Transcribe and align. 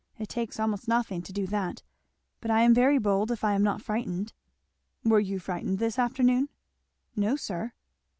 It 0.17 0.29
takes 0.29 0.59
almost 0.59 0.87
nothing 0.87 1.21
to 1.21 1.31
do 1.31 1.45
that; 1.45 1.83
but 2.39 2.49
I 2.49 2.61
am 2.63 2.73
very 2.73 2.97
bold 2.97 3.29
if 3.29 3.43
I 3.43 3.53
am 3.53 3.61
not 3.61 3.83
frightened." 3.83 4.33
"Were 5.03 5.19
you 5.19 5.37
frightened 5.37 5.77
this 5.77 5.99
afternoon?" 5.99 6.49
"No 7.15 7.35
sir." 7.35 7.73